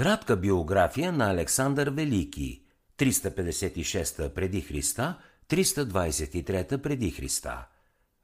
[0.00, 2.62] Кратка биография на Александър Велики
[2.98, 7.66] 356 преди Христа, 323 преди Христа.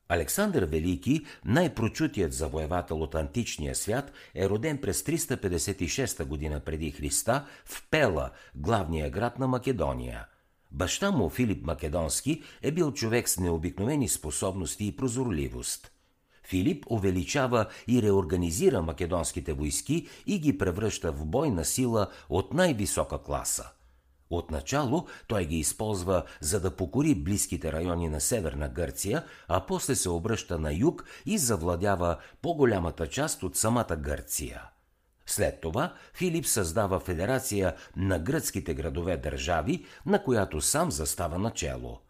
[0.08, 7.88] Александър Велики, най-прочутият завоевател от античния свят, е роден през 356 година преди Христа в
[7.90, 10.26] Пела, главния град на Македония.
[10.70, 15.92] Баща му, Филип Македонски, е бил човек с необикновени способности и прозорливост–
[16.46, 23.70] Филип увеличава и реорганизира македонските войски и ги превръща в бойна сила от най-висока класа.
[24.30, 30.08] Отначало той ги използва за да покори близките райони на Северна Гърция, а после се
[30.08, 34.62] обръща на юг и завладява по-голямата част от самата Гърция.
[35.26, 42.00] След това Филип създава федерация на гръцките градове държави, на която сам застава начело–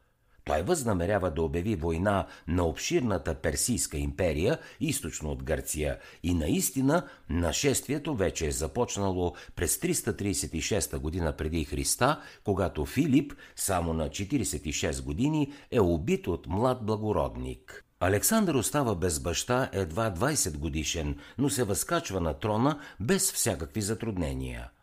[0.47, 8.15] той възнамерява да обяви война на обширната Персийска империя, източно от Гърция, и наистина нашествието
[8.15, 15.81] вече е започнало през 336 година преди Христа, когато Филип, само на 46 години, е
[15.81, 17.85] убит от млад благородник.
[18.01, 24.71] Александър остава без баща едва 20 годишен, но се възкачва на трона без всякакви затруднения–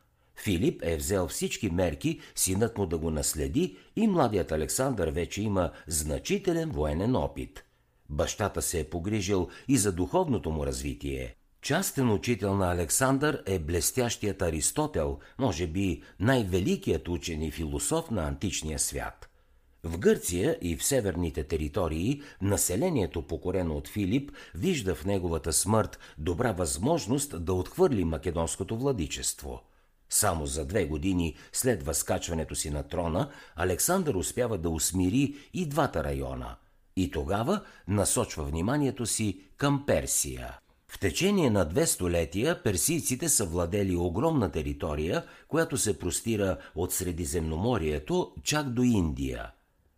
[0.43, 5.71] Филип е взел всички мерки синът му да го наследи и младият Александър вече има
[5.87, 7.63] значителен военен опит.
[8.09, 11.35] Бащата се е погрижил и за духовното му развитие.
[11.61, 18.79] Частен учител на Александър е блестящият Аристотел, може би най-великият учен и философ на античния
[18.79, 19.29] свят.
[19.83, 26.51] В Гърция и в северните територии населението, покорено от Филип, вижда в неговата смърт добра
[26.51, 29.61] възможност да отхвърли македонското владичество–
[30.13, 36.03] само за две години след възкачването си на трона, Александър успява да усмири и двата
[36.03, 36.55] района.
[36.95, 40.57] И тогава насочва вниманието си към Персия.
[40.87, 48.33] В течение на две столетия персийците са владели огромна територия, която се простира от Средиземноморието
[48.43, 49.51] чак до Индия.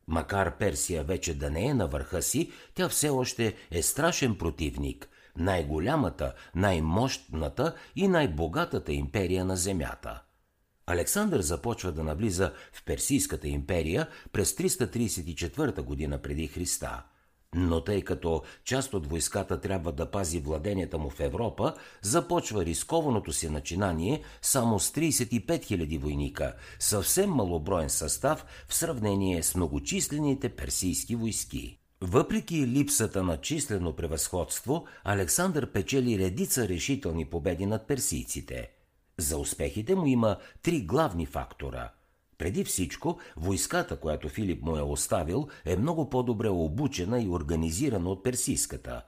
[0.08, 5.10] Макар Персия вече да не е на върха си, тя все още е страшен противник–
[5.38, 10.22] най-голямата, най-мощната и най-богатата империя на Земята.
[10.88, 17.04] Александър започва да навлиза в Персийската империя през 334 година преди Христа.
[17.56, 23.34] Но тъй като част от войската трябва да пази владенията му в Европа, започва рискованото
[23.34, 31.16] си начинание само с 35 000 войника, съвсем малоброен състав в сравнение с многочислените персийски
[31.16, 31.80] войски.
[32.02, 38.70] Въпреки липсата на числено превъзходство, Александър печели редица решителни победи над персийците.
[39.18, 41.92] За успехите му има три главни фактора.
[42.38, 48.24] Преди всичко, войската, която Филип му е оставил, е много по-добре обучена и организирана от
[48.24, 49.02] персийската.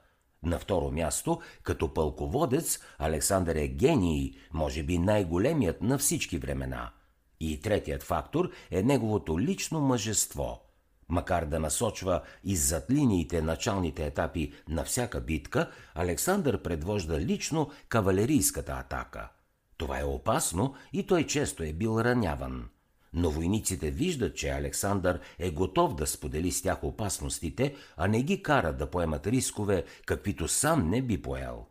[0.43, 6.91] На второ място, като пълководец, Александър е гений, може би най-големият на всички времена.
[7.39, 10.61] И третият фактор е неговото лично мъжество–
[11.09, 19.29] Макар да насочва иззад линиите началните етапи на всяка битка, Александър предвожда лично кавалерийската атака.
[19.78, 22.69] Това е опасно и той често е бил раняван.
[23.13, 28.44] Но войниците виждат, че Александър е готов да сподели с тях опасностите, а не ги
[28.44, 31.66] кара да поемат рискове, каквито сам не би поел.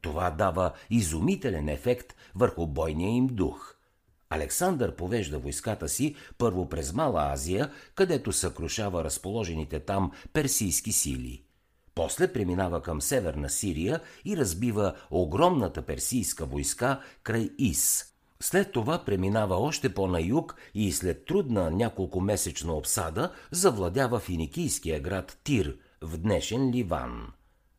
[0.00, 3.76] Това дава изумителен ефект върху бойния им дух–
[4.30, 11.42] Александър повежда войската си първо през Мала Азия, където съкрушава разположените там персийски сили.
[11.94, 18.06] После преминава към северна Сирия и разбива огромната персийска войска край Ис.
[18.42, 25.38] След това преминава още по-на юг и след трудна няколко месечна обсада завладява финикийския град
[25.44, 27.26] Тир в днешен Ливан.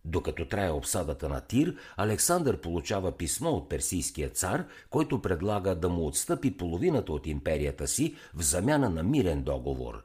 [0.05, 6.07] Докато трае обсадата на Тир, Александър получава писмо от персийския цар, който предлага да му
[6.07, 10.03] отстъпи половината от империята си в замяна на мирен договор.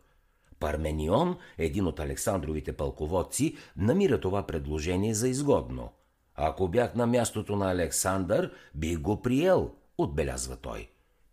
[0.61, 5.93] Парменион, един от Александровите пълководци, намира това предложение за изгодно.
[6.35, 10.91] Ако бях на мястото на Александър, би го приел, отбелязва той.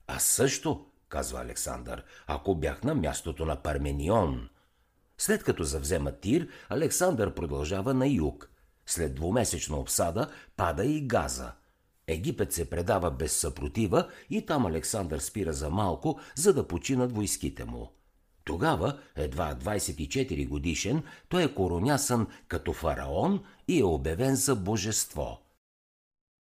[0.08, 4.50] А също, казва Александър, ако бях на мястото на Парменион.
[5.18, 8.50] След като завзема Тир, Александър продължава на юг–
[8.86, 11.52] след двумесечна обсада пада и Газа.
[12.08, 17.66] Египет се предава без съпротива и там Александър спира за малко, за да починат войските
[17.66, 17.92] му.
[18.46, 25.40] Тогава, едва 24 годишен, той е коронясан като фараон и е обявен за божество.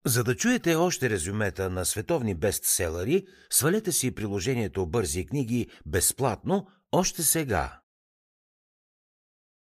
[0.07, 7.23] За да чуете още резюмета на световни бестселери, свалете си приложението Бързи книги безплатно още
[7.23, 7.82] сега.